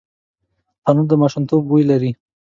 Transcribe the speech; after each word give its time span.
تنور 0.85 1.05
د 1.09 1.11
ماشومتوب 1.21 1.61
بوی 1.69 1.83
لري 1.91 2.11